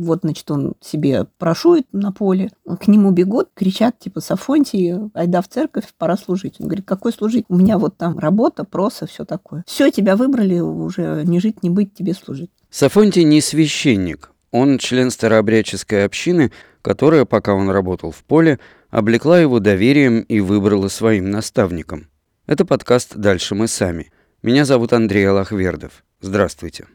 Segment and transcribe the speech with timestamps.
[0.00, 5.48] Вот, значит, он себе прошует на поле, к нему бегут, кричат, типа, Сафонтий, айда в
[5.48, 6.56] церковь, пора служить.
[6.58, 7.44] Он говорит, какой служить?
[7.50, 9.62] У меня вот там работа, проса, все такое.
[9.66, 12.50] Все, тебя выбрали, уже не жить, не быть, тебе служить.
[12.70, 14.32] Сафонтий не священник.
[14.52, 18.58] Он член старообрядческой общины, которая, пока он работал в поле,
[18.88, 22.08] облекла его доверием и выбрала своим наставником.
[22.46, 24.10] Это подкаст «Дальше мы сами».
[24.42, 26.04] Меня зовут Андрей Аллахвердов.
[26.22, 26.86] Здравствуйте.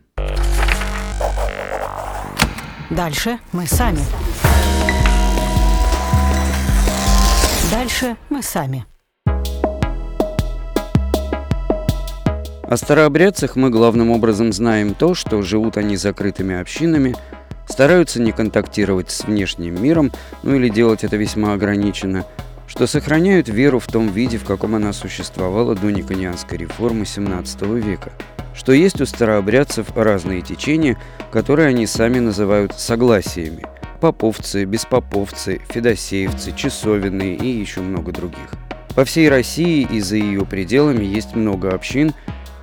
[2.92, 4.00] Дальше мы сами.
[7.72, 8.86] Дальше мы сами.
[12.68, 17.16] О старообрядцах мы главным образом знаем то, что живут они закрытыми общинами,
[17.68, 20.12] стараются не контактировать с внешним миром,
[20.44, 22.26] ну или делать это весьма ограниченно,
[22.68, 28.12] что сохраняют веру в том виде, в каком она существовала до Никонианской реформы XVII века–
[28.56, 30.98] что есть у старообрядцев разные течения,
[31.32, 33.66] которые они сами называют согласиями.
[34.00, 38.50] Поповцы, беспоповцы, федосеевцы, часовенные и еще много других.
[38.96, 42.14] По всей России и за ее пределами есть много общин.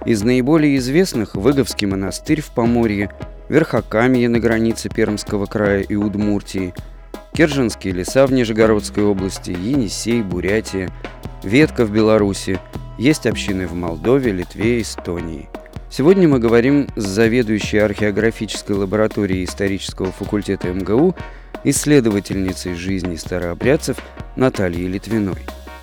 [0.07, 3.11] Из наиболее известных– Выговский монастырь в Поморье,
[3.48, 6.75] Верхокамье на границе Пермского края и Удмуртии,
[7.33, 10.91] Керженские леса в Нижегородской области, Енисей, Бурятия,
[11.43, 12.59] Ветка в Беларуси,
[12.99, 15.49] есть общины в Молдове, Литве, Эстонии–
[15.93, 21.15] Сегодня мы говорим с заведующей археографической лабораторией исторического факультета МГУ,
[21.65, 23.99] исследовательницей жизни старообрядцев
[24.35, 25.37] Натальей Литвиной.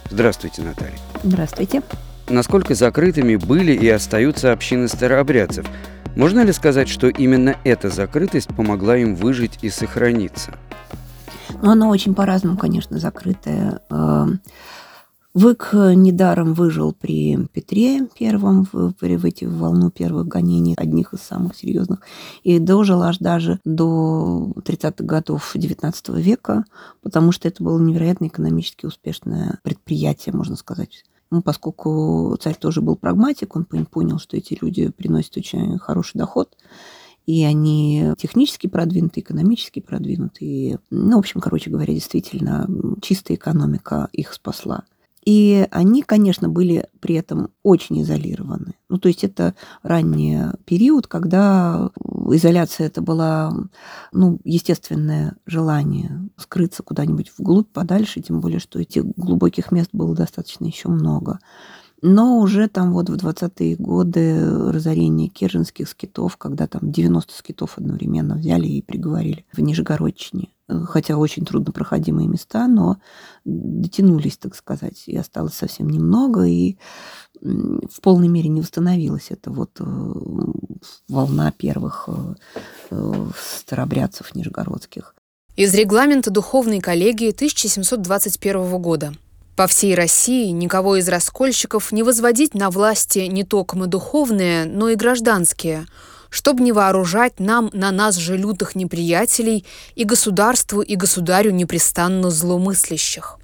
[0.10, 0.98] Здравствуйте, Наталья.
[1.22, 1.84] Здравствуйте.
[2.28, 5.68] Насколько закрытыми были и остаются общины старообрядцев?
[6.16, 10.58] Можно ли сказать, что именно эта закрытость помогла им выжить и сохраниться?
[11.62, 13.82] Ну, она очень по-разному, конечно, закрытая.
[13.90, 14.40] Эм,
[15.36, 21.20] Вык недаром выжил при Петре Первом, в, в, в, в волну первых гонений, одних из
[21.22, 22.00] самых серьезных,
[22.42, 26.66] и дожил аж даже до 30-х годов XIX века,
[27.04, 31.04] потому что это было невероятно экономически успешное предприятие, можно сказать.
[31.30, 36.58] Ну, поскольку царь тоже был прагматик, он понял, что эти люди приносят очень хороший доход,
[37.30, 40.80] и они технически продвинуты, экономически продвинуты.
[40.90, 42.68] Ну, в общем, короче говоря, действительно,
[43.04, 44.84] чистая экономика их спасла.
[45.26, 48.74] И они, конечно, были при этом очень изолированы.
[48.90, 49.54] Ну, то есть это
[49.84, 51.92] ранний период, когда
[52.32, 53.54] изоляция это была,
[54.12, 60.66] ну, естественное желание скрыться куда-нибудь вглубь, подальше, тем более, что этих глубоких мест было достаточно
[60.66, 61.38] еще много.
[62.02, 68.36] Но уже там вот в 20-е годы разорение киржинских скитов, когда там 90 скитов одновременно
[68.36, 70.50] взяли и приговорили в Нижегородчине
[70.86, 72.98] хотя очень труднопроходимые места, но
[73.46, 76.78] дотянулись, так сказать, и осталось совсем немного, и
[77.42, 79.84] в полной мере не восстановилась эта вот э,
[81.08, 82.36] волна первых э,
[82.92, 83.28] э,
[83.64, 85.16] старобрядцев нижегородских.
[85.56, 89.14] Из регламента духовной коллегии 1721 года.
[89.60, 94.96] По всей России никого из раскольщиков не возводить на власти не только духовные, но и
[94.96, 95.86] гражданские–
[96.30, 99.66] чтобы не вооружать нам на нас же лютых неприятелей
[99.96, 103.38] и государству и государю непрестанно зломыслящих.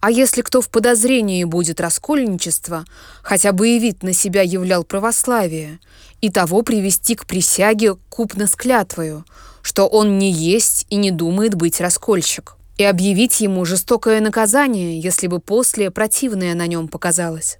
[0.00, 2.84] А если кто в подозрении будет раскольничество,
[3.22, 5.78] хотя бы и вид на себя являл православие,
[6.20, 9.24] и того привести к присяге купно с клятвою,
[9.62, 15.26] что он не есть и не думает быть раскольщик, и объявить ему жестокое наказание, если
[15.26, 17.58] бы после противное на нем показалось.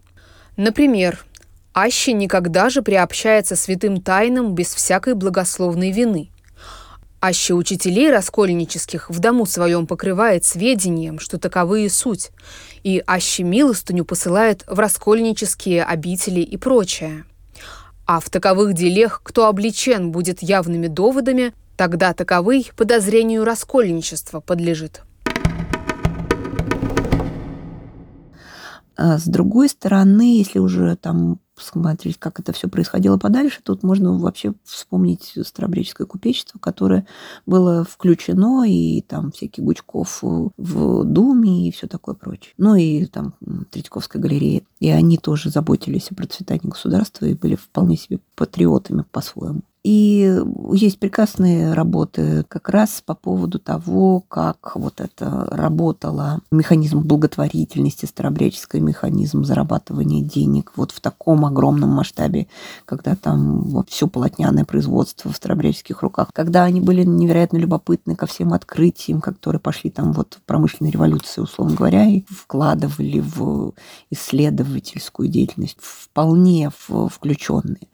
[0.56, 1.24] Например,
[1.74, 6.30] аще никогда же приобщается святым тайнам без всякой благословной вины.
[7.20, 12.30] Аще учителей раскольнических в дому своем покрывает сведением, что таковые суть,
[12.84, 17.24] и аще милостыню посылает в раскольнические обители и прочее.
[18.06, 25.02] А в таковых делах, кто обличен будет явными доводами, тогда таковый подозрению раскольничества подлежит.
[28.98, 34.54] С другой стороны, если уже там посмотреть, как это все происходило подальше, тут можно вообще
[34.64, 37.06] вспомнить старобреческое купечество, которое
[37.46, 42.54] было включено, и там всякие Гучков в Думе и все такое прочее.
[42.58, 43.34] Ну и там
[43.70, 44.62] Третьяковская галерея.
[44.78, 49.62] И они тоже заботились о процветании государства и были вполне себе патриотами по-своему.
[49.84, 50.42] И
[50.72, 58.80] есть прекрасные работы как раз по поводу того, как вот это работало механизм благотворительности, старобряческий
[58.80, 62.48] механизм зарабатывания денег вот в таком огромном масштабе,
[62.84, 68.26] когда там вот все полотняное производство в старобряческих руках, когда они были невероятно любопытны ко
[68.26, 73.72] всем открытиям, которые пошли там вот в промышленной революции, условно говоря, и вкладывали в
[74.10, 77.88] исследовательскую деятельность, вполне включенные.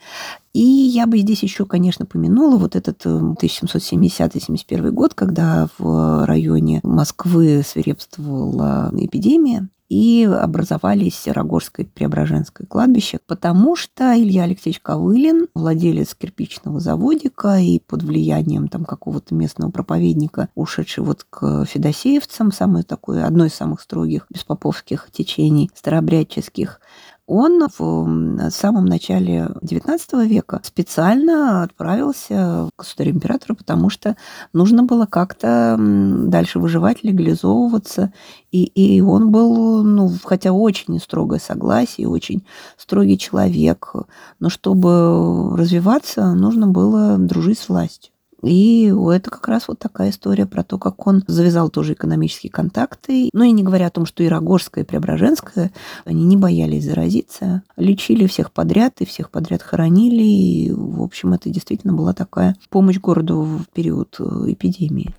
[0.55, 7.63] И я бы здесь еще, конечно, помянула вот этот 1770-71 год, когда в районе Москвы
[7.67, 16.81] свирепствовала эпидемия и образовались Рогорское и Преображенское кладбище, потому что Илья Алексеевич Ковылин, владелец кирпичного
[16.81, 23.45] заводика и под влиянием там какого-то местного проповедника, ушедший вот к федосеевцам, самое такое, одно
[23.45, 26.81] из самых строгих беспоповских течений старообрядческих,
[27.27, 34.17] он в самом начале XIX века специально отправился к государю-императору, потому что
[34.53, 38.13] нужно было как-то дальше выживать, легализовываться.
[38.51, 42.45] И, и он был, ну, хотя очень строгое согласие, очень
[42.77, 43.93] строгий человек,
[44.39, 48.14] но чтобы развиваться, нужно было дружить с властью.
[48.45, 53.31] И это как раз вот такая история про то, как он завязал тоже экономические контакты.
[53.33, 55.73] Ну и не говоря о том, что и Рогожская, и Преображенская,
[56.05, 60.23] они не боялись заразиться, лечили всех подряд и всех подряд хоронили.
[60.23, 65.15] И, в общем, это действительно была такая помощь городу в период э, эпидемии.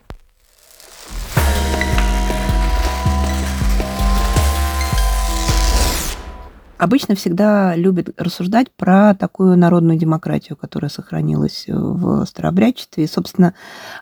[6.77, 13.03] Обычно всегда любят рассуждать про такую народную демократию, которая сохранилась в старообрядчестве.
[13.03, 13.53] И, собственно,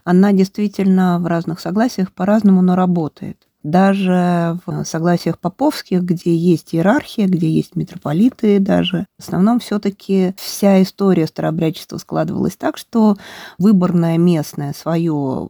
[0.04, 3.38] она действительно в разных согласиях по-разному, но работает.
[3.64, 10.82] Даже в согласиях поповских, где есть иерархия, где есть митрополиты даже, в основном все-таки вся
[10.84, 13.16] история старообрядчества складывалась так, что
[13.58, 15.48] выборное местное свое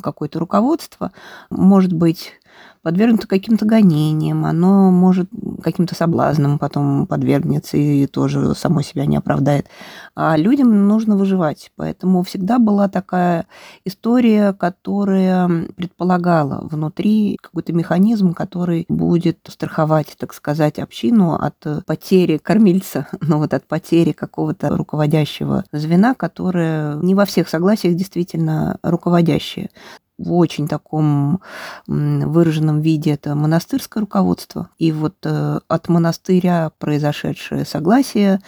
[0.00, 1.10] какое-то руководство
[1.50, 2.34] может быть
[2.82, 5.28] подвергнуто каким-то гонениям, оно может
[5.62, 9.66] каким-то соблазнам потом подвергнется и тоже само себя не оправдает.
[10.14, 11.72] А людям нужно выживать.
[11.74, 13.46] Поэтому всегда была такая
[13.84, 21.56] история, которая предполагала внутри какой-то механизм, который будет страховать, так сказать, общину от
[21.86, 28.78] потери кормильца, ну вот от потери какого-то руководящего звена, которое не во всех согласиях действительно
[28.84, 29.70] руководящее
[30.18, 31.40] в очень таком
[31.86, 34.70] выраженном виде это монастырское руководство.
[34.78, 38.40] И вот э, от монастыря произошедшее согласие,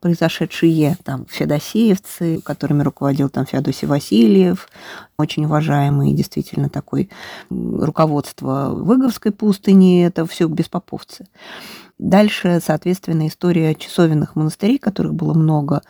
[0.00, 4.68] произошедшие там федосеевцы, которыми руководил там Феодосий Васильев,
[5.16, 7.08] очень уважаемый действительно такой
[7.48, 11.26] руководство Выговской пустыни, это все беспоповцы.
[11.98, 15.82] Дальше, соответственно, история часовенных монастырей, которых было много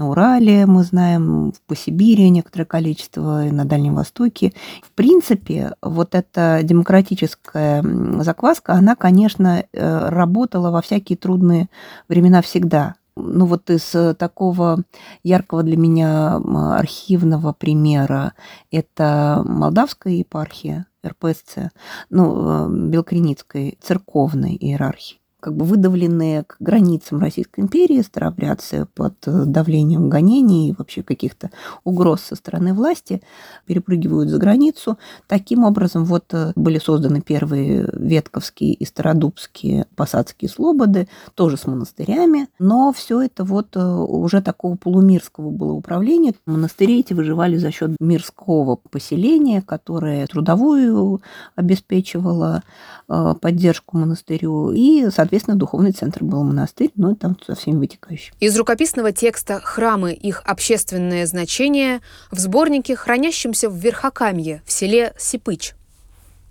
[0.00, 4.52] на Урале, мы знаем, по Сибири некоторое количество, и на Дальнем Востоке.
[4.82, 7.84] В принципе, вот эта демократическая
[8.22, 11.68] закваска, она, конечно, э, работала во всякие трудные
[12.08, 12.94] времена всегда.
[13.16, 14.84] Ну вот из такого
[15.22, 16.40] яркого для меня
[16.78, 18.32] архивного примера
[18.70, 21.70] это Молдавская епархия, РПСЦ,
[22.08, 30.08] ну, э, Белкреницкой церковной иерархии как бы выдавленные к границам Российской империи, старообрядцы под давлением
[30.08, 31.50] гонений и вообще каких-то
[31.84, 33.22] угроз со стороны власти
[33.66, 34.98] перепрыгивают за границу.
[35.26, 42.48] Таким образом, вот э, были созданы первые ветковские и стародубские посадские слободы, тоже с монастырями,
[42.58, 46.34] но все это вот э, уже такого полумирского было управления.
[46.46, 51.22] Монастыри эти выживали за счет мирского поселения, которое трудовую
[51.56, 52.62] обеспечивало,
[53.08, 58.34] э, поддержку монастырю и, соответственно, Соответственно, духовный центр был монастырь, но там со всеми вытекающим.
[58.40, 60.12] Из рукописного текста «Храмы.
[60.12, 62.00] Их общественное значение»
[62.32, 65.74] в сборнике, хранящемся в Верхокамье, в селе Сипыч.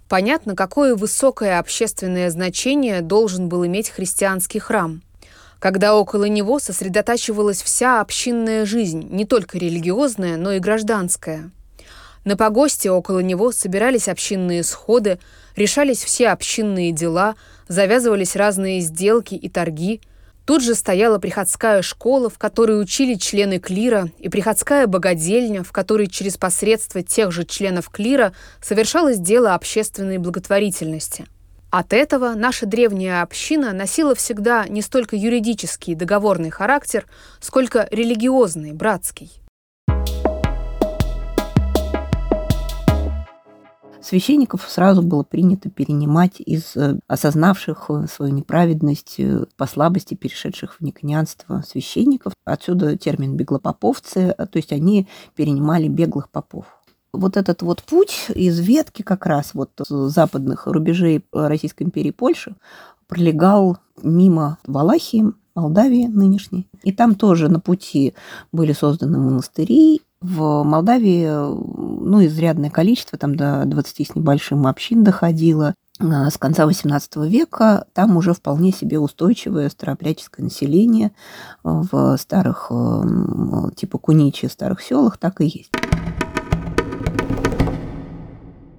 [0.08, 5.02] Понятно, какое высокое общественное значение должен был иметь христианский храм–
[5.60, 11.52] когда около него сосредотачивалась вся общинная жизнь, не только религиозная, но и гражданская.
[12.30, 15.18] На погосте около него собирались общинные сходы,
[15.56, 17.34] решались все общинные дела,
[17.68, 20.00] завязывались разные сделки и торги.
[20.46, 26.06] Тут же стояла приходская школа, в которой учили члены клира, и приходская богадельня, в которой
[26.06, 31.26] через посредство тех же членов клира совершалось дело общественной благотворительности.
[31.72, 37.08] От этого наша древняя община носила всегда не столько юридический договорный характер,
[37.40, 39.32] сколько религиозный, братский.
[44.02, 50.76] Священников сразу было принято перенимать из э, осознавших э, свою неправедность, э, по слабости перешедших
[50.76, 52.34] в никонянство священников.
[52.46, 56.66] Отсюда термин «беглопоповцы», то есть они перенимали беглых попов.
[57.12, 62.56] Вот этот вот путь из ветки как раз вот западных рубежей Российской империи Польши
[63.08, 66.68] пролегал мимо Валахии, Молдавии нынешней.
[66.84, 68.14] И там тоже на пути
[68.52, 75.76] были созданы монастыри, в Молдавии, ну, изрядное количество, там до 20 с небольшим общин доходило.
[76.00, 81.12] с конца XVIII века там уже вполне себе устойчивое старообрядческое население
[81.64, 82.72] в старых,
[83.76, 85.72] типа Куничи, старых селах так и есть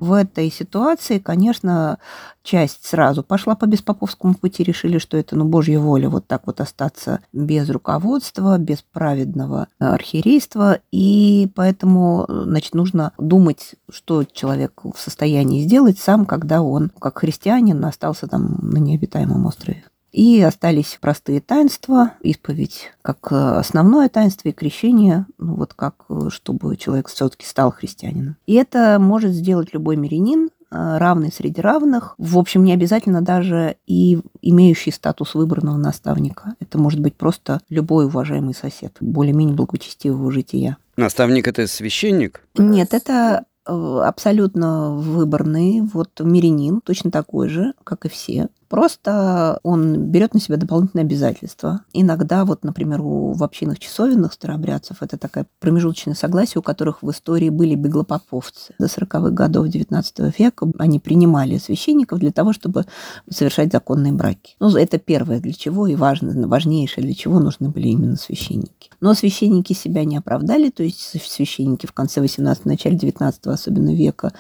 [0.01, 1.99] в этой ситуации, конечно,
[2.43, 6.61] часть сразу пошла по беспоповскому пути, решили, что это, ну, божья воля, вот так вот
[6.61, 15.63] остаться без руководства, без праведного архиерейства, и поэтому, значит, нужно думать, что человек в состоянии
[15.63, 19.85] сделать сам, когда он, как христианин, остался там на необитаемом острове.
[20.13, 27.09] И остались простые таинства, исповедь как основное таинство и крещение, ну вот как, чтобы человек
[27.09, 28.37] все-таки стал христианином.
[28.47, 33.77] И это может сделать любой мирянин, э, равный среди равных, в общем, не обязательно даже
[33.87, 36.55] и имеющий статус выбранного наставника.
[36.61, 40.77] Это может быть просто любой уважаемый сосед, более-менее благочестивого жития.
[40.97, 42.43] Наставник– это священник?
[42.57, 43.73] Нет, это э,
[44.05, 50.57] абсолютно выборный, вот мирянин, точно такой же, как и все, Просто он берет на себя
[50.57, 51.81] дополнительные обязательства.
[51.93, 57.11] Иногда, вот, например, у в общинах часовенных старообрядцев это такая промежуточное согласие, у которых в
[57.11, 58.75] истории были беглопоповцы.
[58.79, 62.87] До 40-х годов XIX века они принимали священников для того, чтобы
[63.29, 64.55] совершать законные браки.
[64.61, 68.91] Ну, это первое, для чего и важно, важнейшее, для чего нужны были именно священники.
[69.01, 74.33] Но священники себя не оправдали, то есть священники в конце 18 начале 19 особенно века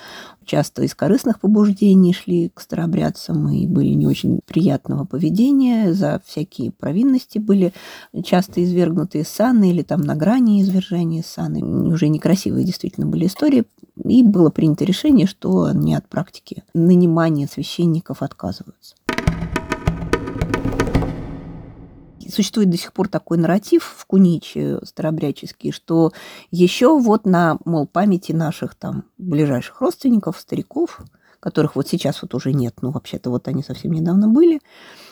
[0.44, 6.73] часто из корыстных побуждений шли к старообрядцам и были не очень приятного поведения, за всякие
[6.73, 7.73] провинности были
[8.25, 11.62] часто извергнуты из саны или там на грани извержения саны.
[11.62, 13.64] Уже некрасивые действительно были истории.
[14.04, 18.94] И было принято решение, что они от практики нанимания священников отказываются.
[22.30, 26.12] Существует до сих пор такой нарратив в Куниче старобряческий, что
[26.50, 31.00] еще вот на, мол, памяти наших там ближайших родственников, стариков,
[31.40, 34.60] которых вот сейчас вот уже нет, ну, вообще-то вот они совсем недавно были,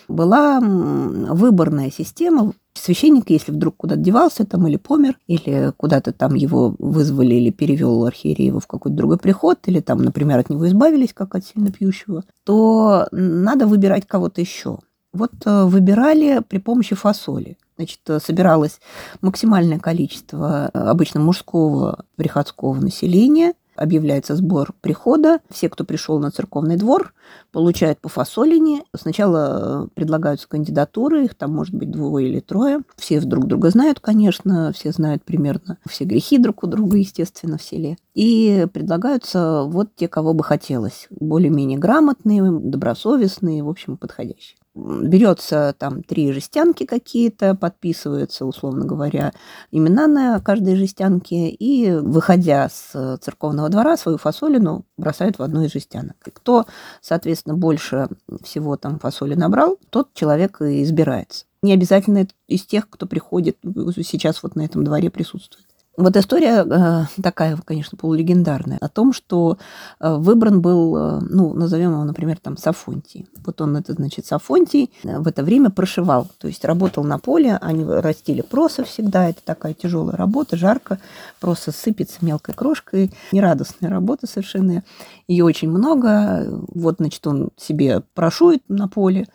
[0.06, 2.52] была выборная система.
[2.75, 8.06] Священник, если вдруг куда-то девался там или помер, или куда-то там его вызвали или перевел
[8.06, 11.72] архиерей его в какой-то другой приход, или там, например, от него избавились, как от сильно
[11.72, 14.78] пьющего, то надо выбирать кого-то еще.
[15.12, 17.56] Вот э, выбирали при помощи фасоли.
[17.76, 18.80] Значит, э, собиралось
[19.20, 25.38] максимальное количество э, обычно мужского приходского населения, объявляется сбор прихода.
[25.50, 27.14] Все, кто пришел на церковный двор,
[27.52, 28.82] получают по фасолине.
[28.94, 32.82] Сначала предлагаются кандидатуры, их там может быть двое или трое.
[32.96, 37.62] Все друг друга знают, конечно, все знают примерно все грехи друг у друга, естественно, в
[37.62, 37.96] селе.
[38.14, 41.06] И предлагаются вот те, кого бы хотелось.
[41.10, 44.57] Более-менее грамотные, добросовестные, в общем, подходящие
[45.02, 49.32] берется там три жестянки какие-то, подписываются, условно говоря,
[49.70, 55.73] имена на каждой жестянке, и, выходя с церковного двора, свою фасолину бросают в одну из
[55.73, 56.16] жестянок.
[56.26, 56.66] И кто,
[57.00, 58.08] соответственно, больше
[58.42, 61.44] всего там фасоли набрал, тот человек и избирается.
[61.62, 63.58] Не обязательно из тех, кто приходит
[64.04, 65.66] сейчас вот на этом дворе присутствует.
[65.98, 69.58] Вот история э, такая, конечно, полулегендарная, о том, что
[69.98, 73.26] э, выбран был, э, ну, назовем его, например, там, Сафонтий.
[73.44, 77.84] Вот он, это значит, Сафонтий в это время прошивал, то есть работал на поле, они
[77.84, 81.00] растили проса всегда, это такая тяжелая работа, жарко,
[81.40, 84.84] проса сыпется мелкой крошкой, нерадостная работа совершенно,
[85.26, 89.26] ее очень много, вот, значит, он себе прошует на поле,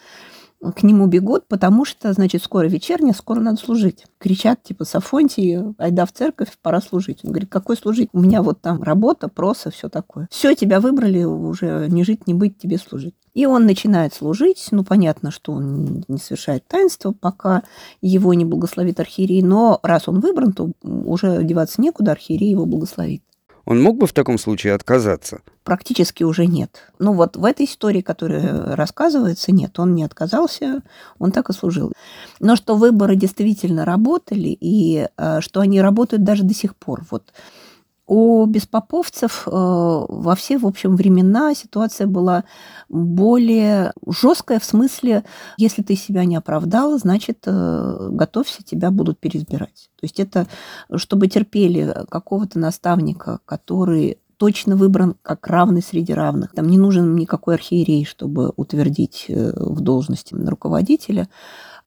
[0.72, 4.05] к нему бегут, потому что, значит, скоро вечерняя, скоро надо служить.
[4.17, 7.20] Кричат, типа, Сафонтий, айда в церковь, пора служить.
[7.24, 8.10] Он говорит, какой служить?
[8.13, 10.27] У меня вот там работа, проса, все такое.
[10.32, 13.15] Все, тебя выбрали, уже не жить, не быть, тебе служить.
[13.34, 14.67] И он начинает служить.
[14.72, 17.63] Ну, понятно, что он не совершает таинство, пока
[18.01, 19.41] его не благословит архиерей.
[19.41, 23.24] Но раз он выбран, то уже деваться некуда, архиерей его благословит.
[23.65, 25.41] Он мог бы в таком случае отказаться?
[25.63, 26.91] Практически уже нет.
[27.00, 30.82] Ну вот в этой истории, которая рассказывается, нет, он не отказался,
[31.20, 31.93] он так и служил.
[32.41, 37.05] Но что выборы действительно работали, и э, что они работают даже до сих пор.
[37.10, 37.32] Вот
[38.06, 42.44] у беспоповцев э, во все, в общем, времена ситуация была
[42.90, 45.24] более жесткая в смысле,
[45.58, 49.90] если ты себя не оправдал, значит, э, готовься, тебя будут переизбирать.
[50.00, 50.48] То есть это,
[50.96, 56.52] чтобы терпели какого-то наставника, который точно выбран как равный среди равных.
[56.52, 61.30] Там не нужен никакой архиерей, чтобы утвердить э, в должности руководителя.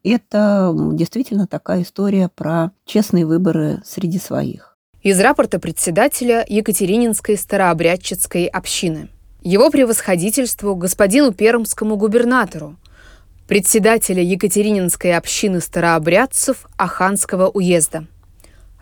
[0.02, 4.75] Это действительно такая история про честные выборы среди своих
[5.06, 9.08] из рапорта председателя Екатерининской старообрядческой общины.
[9.40, 12.74] Его превосходительству господину пермскому губернатору,
[13.46, 18.08] председателя Екатерининской общины старообрядцев Аханского уезда.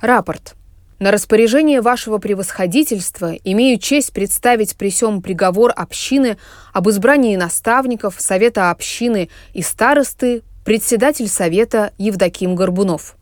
[0.00, 0.54] Рапорт.
[0.98, 6.38] На распоряжение вашего превосходительства имею честь представить при сём приговор общины
[6.72, 13.14] об избрании наставников, совета общины и старосты, председатель совета Евдоким Горбунов.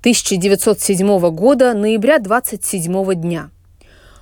[0.00, 3.50] 1907 года, ноября 27 дня.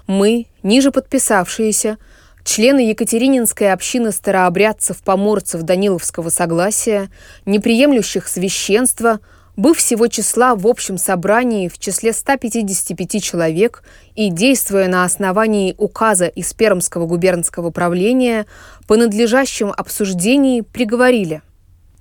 [0.09, 1.99] Мы, ниже подписавшиеся,
[2.43, 7.11] члены Екатерининской общины старообрядцев-поморцев Даниловского согласия,
[7.47, 9.21] неприемлющих священства,
[9.57, 13.85] быв всего числа в общем собрании в числе 155 человек
[14.17, 18.47] и действуя на основании указа из Пермского губернского правления,
[18.89, 21.41] по надлежащем обсуждении приговорили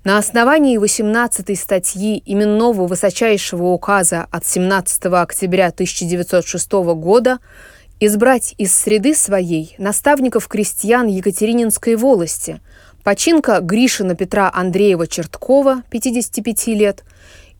[0.08, 7.40] на основании 18 статьи именного высочайшего указа от 17 октября 1906 года
[8.00, 12.62] избрать из среды своей наставников крестьян Екатерининской волости,
[13.04, 17.04] починка Гришина Петра Андреева Черткова, 55 лет,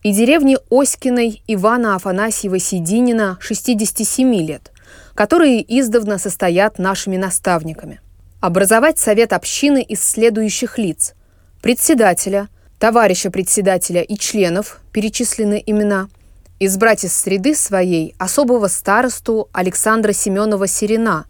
[0.01, 4.71] и деревни Оськиной Ивана Афанасьева Сидинина, 67 лет,
[5.13, 8.01] которые издавна состоят нашими наставниками.
[8.39, 11.13] Образовать совет общины из следующих лиц–
[11.61, 12.49] председателя,
[12.79, 16.09] товарища председателя и членов, перечислены имена–
[16.59, 21.25] избрать из среды своей особого старосту Александра Семенова Серена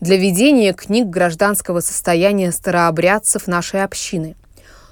[0.00, 4.34] для ведения книг гражданского состояния старообрядцев нашей общины,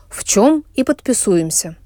[0.09, 1.77] в чем и подписуемся.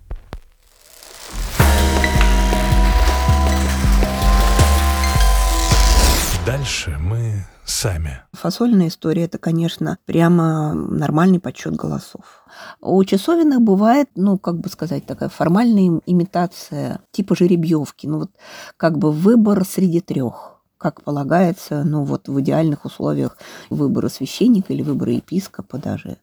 [6.44, 8.22] Дальше мы сами.
[8.32, 12.44] Фасольная история– это, конечно, прямо нормальный подсчет голосов.
[12.80, 18.06] У часовенных бывает, ну, как бы сказать, такая формальная имитация типа жеребьевки.
[18.06, 18.30] Ну, вот
[18.76, 23.38] как бы выбор среди трех как полагается, ну вот в идеальных условиях
[23.70, 26.18] выбора священника или выбора епископа даже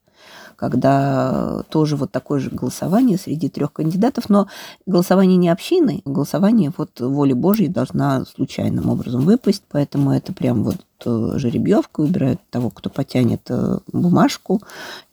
[0.55, 4.47] когда тоже вот такое же голосование среди трех кандидатов, но
[4.85, 10.77] голосование не общины, голосование вот воли Божьей должна случайным образом выпасть, поэтому это прям вот
[11.05, 14.61] э, жеребьевка, выбирают того, кто потянет э, бумажку,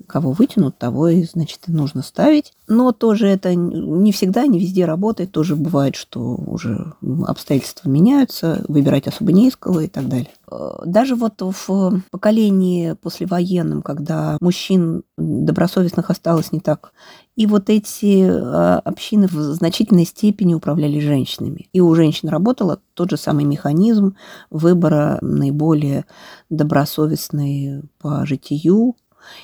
[0.07, 2.53] кого вытянут, того и, значит, нужно ставить.
[2.67, 5.33] Но тоже это не всегда, не везде работает.
[5.33, 6.93] Тоже бывает, что уже
[7.27, 10.31] обстоятельства меняются, выбирать особо не искало и так далее.
[10.51, 16.93] Э, даже вот в поколении послевоенном, когда мужчин добросовестных осталось не так,
[17.39, 21.69] и вот эти э, общины в значительной степени управляли женщинами.
[21.73, 24.17] И у женщин работал тот же самый механизм
[24.51, 26.05] выбора наиболее
[26.51, 28.97] добросовестной по житию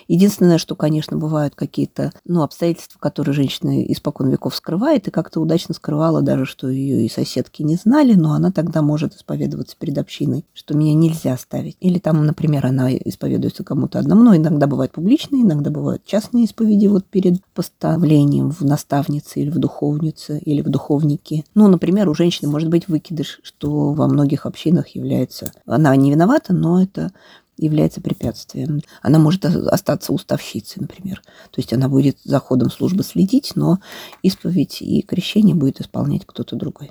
[0.09, 5.75] Единственное, что, конечно, бывают какие-то ну, обстоятельства, которые женщина испокон веков скрывает, и как-то удачно
[5.75, 10.45] скрывала даже, что ее и соседки не знали, но она тогда может исповедоваться перед общиной,
[10.55, 11.77] что меня нельзя ставить.
[11.81, 16.87] Или там, например, она исповедуется кому-то одному, но иногда бывают публичные, иногда бывают частные исповеди
[16.87, 21.45] вот перед поставлением в наставнице или в духовнице или в духовнике.
[21.55, 25.53] Ну, например, у женщины может быть выкидыш, что во многих общинах является...
[25.67, 27.13] Она не виновата, но это
[27.57, 28.81] является препятствием.
[29.03, 31.23] Она может остаться уставщицей, например.
[31.51, 33.79] То есть она будет за ходом службы следить, но
[34.23, 36.91] исповедь и крещение будет исполнять кто-то другой.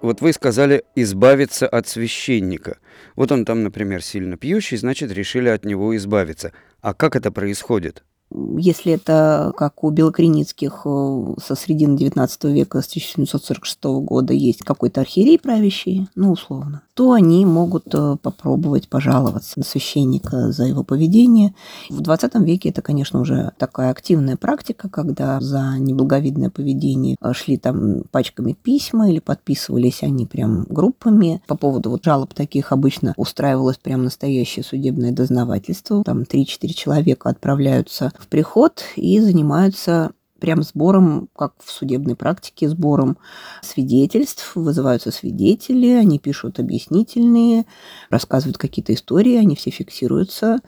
[0.00, 2.78] Вот вы сказали избавиться от священника.
[3.16, 6.52] Вот он там, например, сильно пьющий, значит, решили от него избавиться.
[6.80, 8.04] А как это происходит?
[8.30, 15.00] Если это, как у белокреницких э, со средины XIX века, с 1746 года, есть какой-то
[15.00, 21.54] архиерей правящий, ну, условно, то они могут э, попробовать пожаловаться на священника за его поведение.
[21.90, 27.58] В XX веке это, конечно, уже такая активная практика, когда за неблаговидное поведение э, шли
[27.58, 31.42] там пачками письма или подписывались они прям группами.
[31.46, 36.02] По поводу вот жалоб таких обычно устраивалось прям настоящее судебное дознавательство.
[36.02, 40.12] Там 3-4 человека отправляются в приход и занимаются
[40.46, 43.18] прям сбором, как в судебной практике, сбором
[43.62, 44.52] свидетельств.
[44.54, 47.66] Вызываются свидетели, они пишут объяснительные,
[48.10, 50.60] рассказывают какие-то истории, они все фиксируются,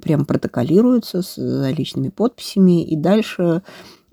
[0.00, 2.82] прям протоколируются с личными подписями.
[2.82, 3.62] И дальше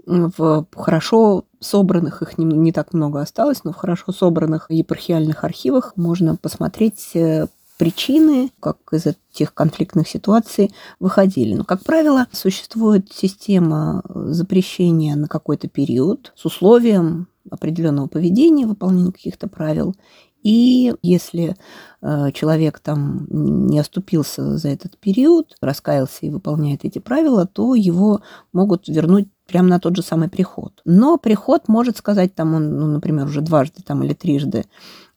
[0.06, 5.94] в хорошо собранных, их не, не так много осталось, но в хорошо собранных епархиальных архивах
[5.96, 7.48] можно посмотреть э,
[7.78, 11.56] причины, как из этих конфликтных ситуаций выходили.
[11.56, 19.48] Но, как правило, существует система запрещения на какой-то период с условием определенного поведения, выполнения каких-то
[19.48, 19.96] правил.
[20.46, 21.56] И если
[22.04, 28.22] э, человек там не оступился за этот период, раскаялся и выполняет эти правила, то его
[28.54, 30.82] могут вернуть прямо на тот же самый приход.
[30.86, 34.66] Но приход может сказать, там он, ну, например, уже дважды там, или трижды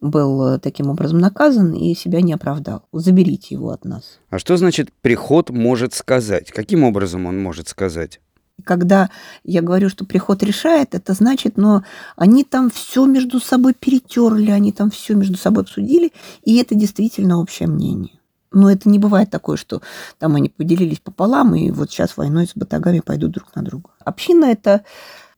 [0.01, 2.85] был э, таким образом наказан и себя не оправдал.
[2.93, 4.21] Заберите его от нас.
[4.31, 6.51] А что значит приход может сказать?
[6.53, 8.21] Каким образом он может сказать?
[8.65, 9.11] Когда
[9.45, 11.85] я говорю, что приход решает, это значит, но
[12.17, 16.13] они там все между собой перетерли, они там все между собой обсудили,
[16.45, 18.19] и это действительно общее мнение.
[18.51, 19.83] Но это не бывает такое, что
[20.19, 23.91] там они поделились пополам, и вот сейчас войной с батагами пойдут друг на друга.
[24.05, 24.85] Община– это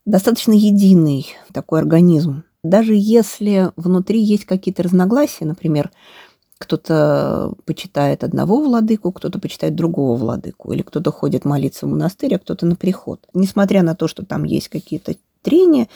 [0.06, 2.44] достаточно единый такой организм.
[2.62, 5.90] Даже если внутри есть какие-то разногласия, например,
[6.60, 12.38] кто-то почитает одного владыку, кто-то почитает другого владыку, или кто-то ходит молиться в монастырь, а
[12.38, 13.20] кто-то на приход.
[13.32, 15.88] Несмотря на то, что там есть какие-то трения,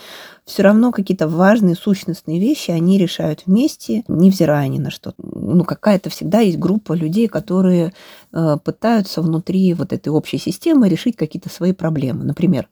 [0.46, 5.12] все равно какие-то важные сущностные вещи они решают вместе, невзирая ни на что.
[5.18, 7.92] Ну, какая-то всегда есть группа людей, которые
[8.32, 12.24] э, пытаются внутри вот этой общей системы решить какие-то свои проблемы.
[12.24, 12.68] Например,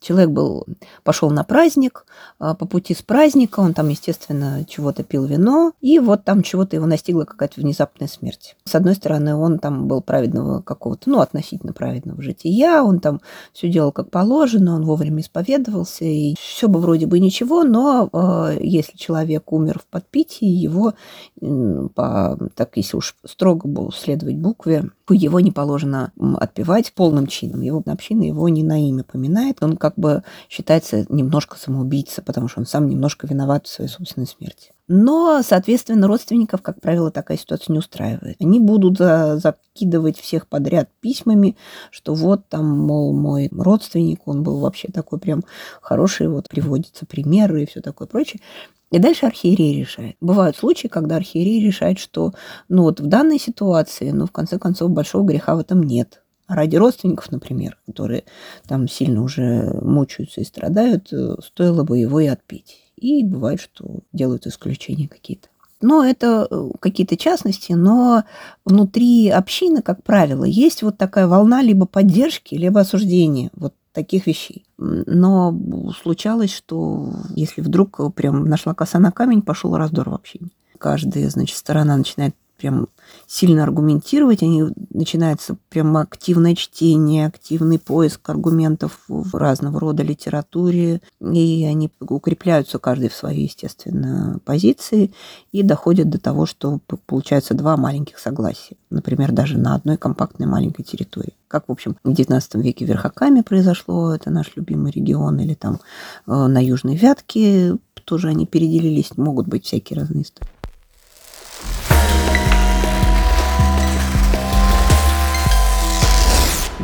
[0.00, 0.66] Человек был,
[1.04, 2.06] пошел на праздник,
[2.38, 6.74] а, по пути с праздника он там, естественно, чего-то пил вино, и вот там чего-то
[6.74, 8.56] его настигла какая-то внезапная смерть.
[8.64, 13.20] С одной стороны, он там был праведного какого-то, ну, относительно праведного жития, он там
[13.52, 18.56] все делал как положено, он вовремя исповедовался, и все бы вроде бы ничего, но э,
[18.62, 20.94] если человек умер в подпитии, его,
[21.42, 27.60] э, по, так если уж строго было следовать букве, его не положено отпевать полным чином.
[27.60, 29.62] Его община его не на имя поминает.
[29.62, 34.26] Он как бы считается немножко самоубийца, потому что он сам немножко виноват в своей собственной
[34.26, 34.72] смерти.
[34.92, 38.36] Но, соответственно, родственников, как правило, такая ситуация не устраивает.
[38.40, 41.56] Они будут закидывать всех подряд письмами,
[41.92, 45.44] что вот там, мол, мой родственник, он был вообще такой прям
[45.80, 48.42] хороший, вот приводятся примеры и все такое прочее.
[48.90, 50.16] И дальше архиерей решает.
[50.20, 52.32] Бывают случаи, когда архиерей решает, что
[52.68, 56.24] ну вот в данной ситуации, ну в конце концов, большого греха в этом нет.
[56.48, 58.24] Ради родственников, например, которые
[58.66, 62.89] там сильно уже мучаются и страдают, э, стоило бы его и отпить.
[63.00, 65.48] И бывает, что делают исключения какие-то.
[65.80, 68.24] Но это э, какие-то частности, но
[68.64, 73.50] внутри общины, как правило, есть вот такая волна либо поддержки, либо осуждения.
[73.54, 74.64] Вот таких вещей.
[74.78, 75.56] Но
[76.02, 80.38] случалось, что если вдруг прям нашла коса на камень, пошел раздор вообще.
[80.78, 82.88] Каждая, значит, сторона начинает прям
[83.26, 91.64] сильно аргументировать, они начинается прям активное чтение, активный поиск аргументов в разного рода литературе, и
[91.64, 95.12] они укрепляются каждый в своей, естественно, позиции
[95.52, 100.82] и доходят до того, что получается два маленьких согласия, например, даже на одной компактной маленькой
[100.82, 101.34] территории.
[101.48, 105.80] Как, в общем, в XIX веке в Верхокаме произошло, это наш любимый регион, или там
[106.26, 110.59] э, на Южной Вятке тоже они переделились, могут быть всякие разные истории.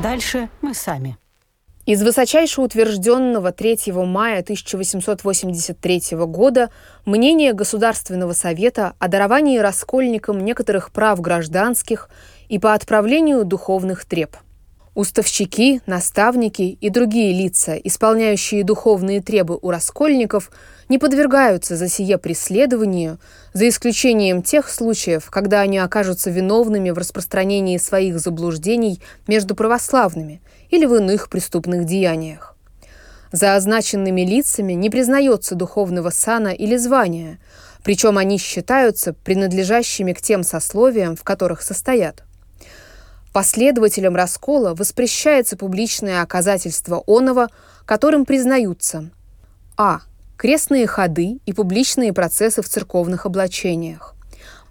[0.02, 1.16] Дальше мы сами.
[1.86, 6.70] Из высочайше утвержденного 3 мая 1883 года
[7.04, 12.10] мнение Государственного совета о даровании раскольникам некоторых прав гражданских
[12.48, 14.36] и по отправлению духовных треб–
[14.96, 20.50] Уставщики, наставники и другие лица, исполняющие духовные требы у раскольников,
[20.88, 23.18] не подвергаются за сие преследованию,
[23.52, 30.86] за исключением тех случаев, когда они окажутся виновными в распространении своих заблуждений между православными или
[30.86, 32.56] в иных преступных деяниях.
[33.32, 37.38] За означенными лицами не признается духовного сана или звания,
[37.82, 42.22] причем они считаются принадлежащими к тем сословиям, в которых состоят.
[43.32, 47.48] Последователям раскола воспрещается публичное оказательство оного,
[47.84, 49.10] которым признаются
[49.76, 50.00] а.
[50.36, 54.14] Крестные ходы и публичные процессы в церковных облачениях.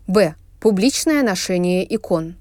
[0.06, 0.36] б.
[0.60, 2.36] Публичное ношение икон.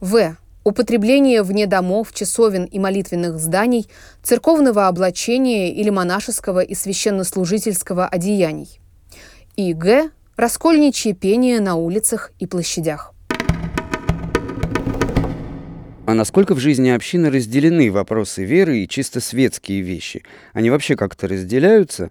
[0.00, 0.36] в.
[0.64, 3.86] Употребление вне домов, часовен и молитвенных зданий,
[4.24, 8.80] церковного облачения или монашеского и священнослужительского одеяний.
[9.54, 10.10] И г.
[10.36, 13.14] Раскольничье пение на улицах и площадях.
[16.04, 20.24] А насколько в жизни общины разделены вопросы веры и чисто светские вещи?
[20.52, 22.10] Они вообще как-то разделяются?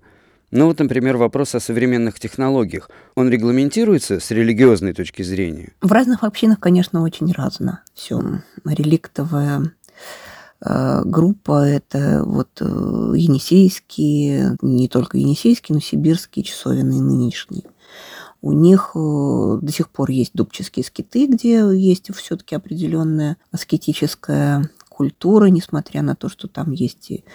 [0.51, 2.89] Ну вот, например, вопрос о современных технологиях.
[3.15, 5.73] Он регламентируется с религиозной точки зрения?
[5.81, 7.81] В разных общинах, конечно, очень разно.
[7.93, 8.21] Все
[8.63, 9.73] реликтовая
[10.61, 17.63] э, группа это вот э, енисейские, не только енисейские, но сибирские часовенные нынешние.
[18.41, 25.47] У них э, до сих пор есть дубческие скиты, где есть все-таки определенная аскетическая культура,
[25.47, 27.25] несмотря на то, что там есть и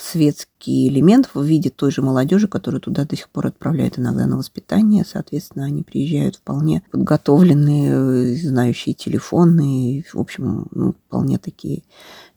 [0.00, 4.36] светский элемент в виде той же молодежи, которую туда до сих пор отправляют иногда на
[4.36, 5.04] воспитание.
[5.06, 10.04] Соответственно, они приезжают вполне подготовленные, знающие телефоны.
[10.12, 11.82] В общем, ну, вполне такие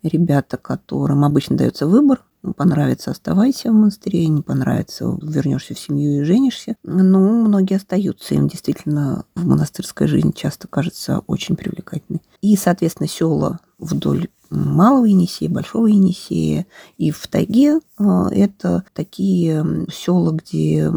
[0.04, 2.24] ребята, которым обычно дается выбор
[2.56, 6.76] понравится, оставайся в монастыре, не понравится, вернешься в семью и женишься.
[6.84, 12.22] Ну, многие остаются, им действительно в монастырская жизнь часто кажется очень привлекательной.
[12.42, 16.68] И, соответственно, села вдоль Малого Енисея, Большого Енисея.
[16.98, 20.92] И в тайге э, это такие села, где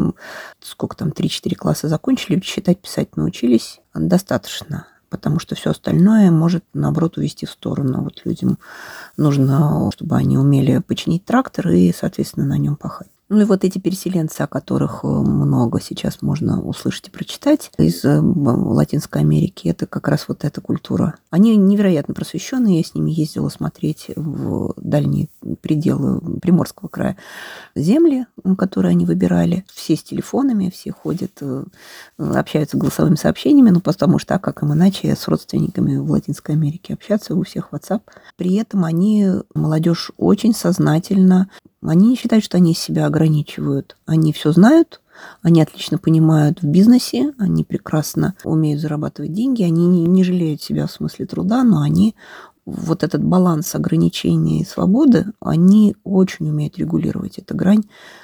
[0.59, 7.17] сколько там, 3-4 класса закончили, читать, писать научились, достаточно потому что все остальное может, наоборот,
[7.17, 8.03] увести в сторону.
[8.03, 8.57] Вот людям
[9.15, 13.07] нужно, чтобы они умели починить трактор и, соответственно, на нем пахать.
[13.27, 18.05] Ну и вот эти переселенцы, о которых э, много сейчас можно услышать и прочитать из
[18.05, 21.15] э, Латинской Америки, это как раз вот эта культура.
[21.31, 25.29] Они невероятно просвещенные, я с ними ездила смотреть в дальние
[25.61, 27.17] пределы Приморского края
[27.73, 28.27] земли,
[28.59, 29.65] которые они выбирали.
[29.73, 31.63] Все с телефонами, все ходят, э,
[32.19, 36.93] общаются голосовыми сообщениями, ну потому что, а как им иначе, с родственниками в Латинской Америке
[36.93, 38.01] общаться, у всех WhatsApp.
[38.37, 41.49] При этом они, молодежь, очень сознательно
[41.87, 43.97] они не считают, что они себя ограничивают.
[44.05, 45.01] Они все знают,
[45.41, 50.87] они отлично понимают в бизнесе, они прекрасно умеют зарабатывать деньги, они не, не жалеют себя
[50.87, 52.15] в смысле труда, но они
[52.65, 57.83] вот этот баланс ограничений и свободы, они очень умеют регулировать эту грань,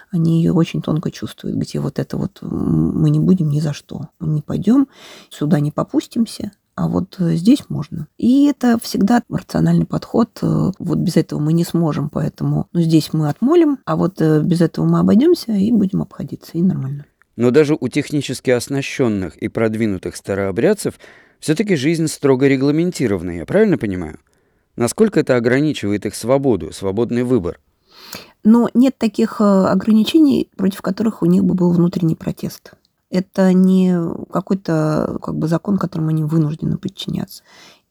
[0.10, 4.10] они ее очень тонко чувствуют, где вот это вот мы не будем ни за что,
[4.20, 4.88] мы не пойдем,
[5.30, 8.08] сюда не попустимся, а вот э, здесь можно.
[8.18, 10.30] И это всегда рациональный подход.
[10.42, 14.42] Э, вот без этого мы не сможем, поэтому ну, здесь мы отмолим, а вот э,
[14.42, 17.06] без этого мы обойдемся и будем обходиться, и нормально.
[17.36, 21.00] Но даже у технически оснащенных и продвинутых старообрядцев
[21.40, 24.20] все-таки жизнь строго регламентирована, я правильно понимаю?
[24.76, 27.60] Насколько это ограничивает их свободу, свободный выбор?
[28.44, 32.74] Но нет таких ограничений, против которых у них бы был внутренний протест.
[33.12, 33.94] Это не
[34.32, 37.44] какой-то как бы закон, которому они вынуждены подчиняться.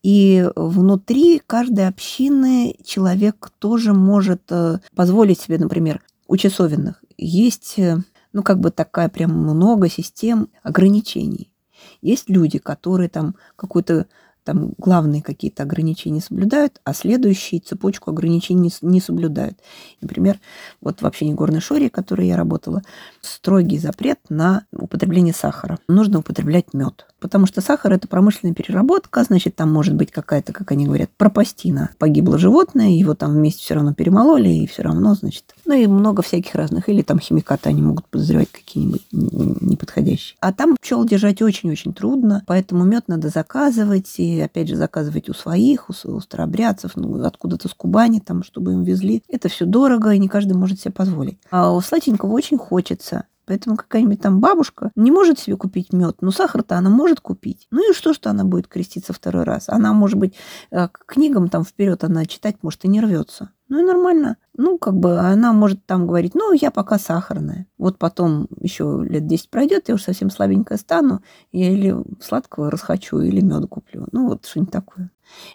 [0.03, 7.99] И внутри каждой общины человек тоже может э, позволить себе, например, у часовенных есть, э,
[8.33, 11.53] ну, как бы такая прям много систем ограничений.
[12.01, 14.07] Есть люди, которые там какую-то
[14.45, 19.59] там главные какие-то ограничения соблюдают, а следующие цепочку ограничений не соблюдают.
[20.01, 20.39] Например,
[20.81, 22.83] вот в общине Горной Шори, в которой я работала,
[23.21, 25.79] строгий запрет на употребление сахара.
[25.89, 27.07] Нужно употреблять мед.
[27.21, 31.91] Потому что сахар– это промышленная переработка, значит, там может быть какая-то, как они говорят, пропастина.
[31.99, 36.23] Погибло животное, его там вместе все равно перемололи, и все равно, значит, ну и много
[36.23, 36.89] всяких разных.
[36.89, 40.37] Или там химикаты они могут подозревать какие-нибудь неподходящие.
[40.41, 45.35] А там пчел держать очень-очень трудно, поэтому мед надо заказывать, и опять же заказывать у
[45.35, 49.23] своих, у, у старобрядцев, ну, откуда-то с Кубани, там, чтобы им везли.
[49.29, 51.39] Это все дорого, и не каждый может себе позволить.
[51.51, 53.25] А у сладенького очень хочется.
[53.51, 57.67] Поэтому какая-нибудь там бабушка не может себе купить мед, но сахар-то она может купить.
[57.73, 59.65] Ну и что, что она будет креститься второй раз?
[59.67, 60.35] Она, может быть,
[60.71, 63.51] э, к книгам там вперед она читать может и не рвется.
[63.69, 64.37] Ну и нормально.
[64.57, 67.67] Ну, как бы она может там говорить, ну, я пока сахарная.
[67.79, 73.21] Вот потом еще лет 10 пройдет, я уже совсем слабенькая стану, я или сладкого расхочу,
[73.21, 74.07] или меда куплю.
[74.13, 75.11] Ну, вот что-нибудь такое.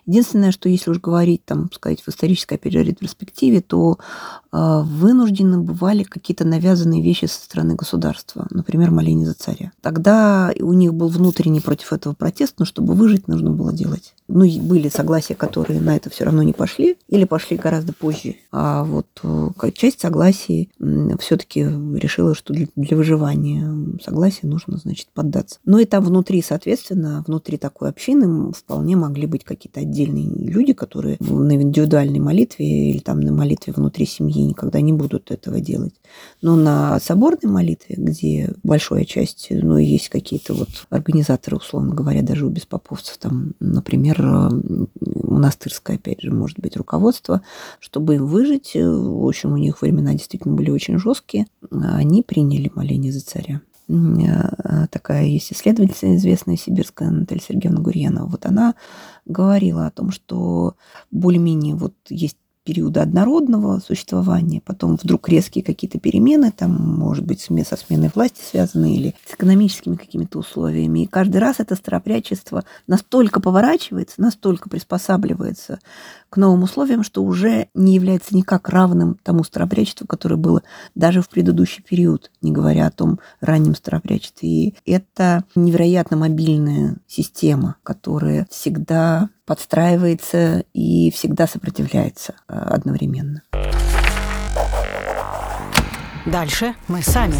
[0.05, 3.97] Единственное, что если уж говорить, там, сказать, в исторической, опять же, ретроспективе, то
[4.51, 9.71] э, вынуждены бывали какие-то навязанные вещи со стороны государства, например, моление за царя.
[9.81, 14.13] Тогда у них был внутренний против этого протест, но чтобы выжить, нужно было делать.
[14.27, 18.35] Ну, были согласия, которые на это все равно не пошли, или пошли гораздо позже.
[18.51, 20.69] А вот э, часть согласий
[21.19, 25.59] все-таки решила, что для, выживания согласия нужно, значит, поддаться.
[25.65, 31.17] Но и там внутри, соответственно, внутри такой общины вполне могли быть какие-то отдельные люди, которые
[31.19, 35.95] на индивидуальной молитве или там на молитве внутри семьи никогда не будут этого делать.
[36.41, 42.45] Но на соборной молитве, где большая часть, ну, есть какие-то вот организаторы, условно говоря, даже
[42.45, 44.49] у беспоповцев, там, например, э,
[45.01, 47.41] монастырское, опять же, может быть, руководство,
[47.79, 53.11] чтобы им выжить, в общем, у них времена действительно были очень жесткие, они приняли моление
[53.11, 58.27] за царя э, такая есть исследовательница известная сибирская Наталья Сергеевна Гурьянова.
[58.27, 58.75] Вот она
[59.25, 60.75] говорила о том, что
[61.11, 67.77] более-менее вот есть периода однородного существования, потом вдруг резкие какие-то перемены, там, может быть, со
[67.77, 71.03] сменой власти связаны или с экономическими какими-то условиями.
[71.03, 75.79] И каждый раз это старопрячество настолько поворачивается, настолько приспосабливается
[76.29, 80.63] к новым условиям, что уже не является никак равным тому старопрячеству, которое было
[80.95, 84.49] даже в предыдущий период, не говоря о том раннем старопрячестве.
[84.49, 93.43] И это невероятно мобильная система, которая всегда подстраивается и всегда сопротивляется э, одновременно.
[96.25, 97.35] Дальше мы сами.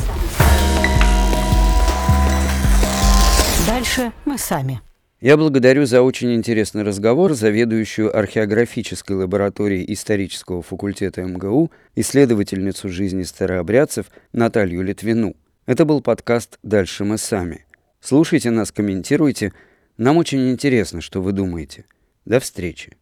[3.68, 4.82] Дальше мы сами.
[5.22, 14.12] Я благодарю за очень интересный разговор заведующую археографической лабораторией исторического факультета МГУ, исследовательницу жизни старообрядцев
[14.34, 15.36] Наталью Литвину.
[15.66, 17.66] Это был подкаст «Дальше мы сами».
[18.02, 19.52] Слушайте нас, комментируйте.
[19.98, 21.86] Нам очень интересно, что вы думаете.
[22.26, 22.98] До встречи.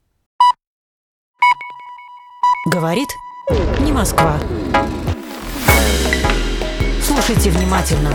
[2.65, 3.07] Говорит
[3.79, 4.37] не Москва.
[7.01, 8.13] Слушайте внимательно.